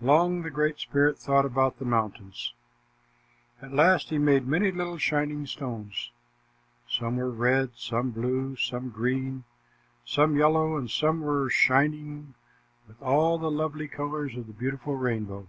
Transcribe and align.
Long 0.00 0.40
the 0.40 0.48
Great 0.48 0.78
Spirit 0.78 1.18
thought 1.18 1.44
about 1.44 1.78
the 1.78 1.84
mountains. 1.84 2.54
At 3.60 3.74
last, 3.74 4.08
he 4.08 4.16
made 4.16 4.46
many 4.46 4.70
little 4.72 4.96
shining 4.96 5.44
stones. 5.46 6.12
Some 6.88 7.18
were 7.18 7.28
red, 7.30 7.72
some 7.76 8.08
blue, 8.10 8.56
some 8.56 8.88
green, 8.88 9.44
some 10.02 10.34
yellow, 10.34 10.78
and 10.78 10.90
some 10.90 11.20
were 11.20 11.50
shining 11.50 12.32
with 12.88 13.02
all 13.02 13.36
the 13.36 13.50
lovely 13.50 13.86
colors 13.86 14.34
of 14.34 14.46
the 14.46 14.54
beautiful 14.54 14.96
rainbow. 14.96 15.46